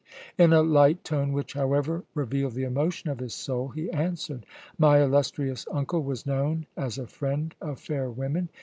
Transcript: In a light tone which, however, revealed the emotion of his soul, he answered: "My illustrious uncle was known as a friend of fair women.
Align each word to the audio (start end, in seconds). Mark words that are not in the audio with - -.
In 0.35 0.51
a 0.51 0.63
light 0.63 1.03
tone 1.03 1.31
which, 1.31 1.53
however, 1.53 2.05
revealed 2.15 2.53
the 2.55 2.63
emotion 2.63 3.11
of 3.11 3.19
his 3.19 3.35
soul, 3.35 3.67
he 3.67 3.87
answered: 3.91 4.47
"My 4.79 4.99
illustrious 4.99 5.67
uncle 5.71 6.01
was 6.01 6.25
known 6.25 6.65
as 6.75 6.97
a 6.97 7.05
friend 7.05 7.53
of 7.61 7.79
fair 7.79 8.09
women. 8.09 8.49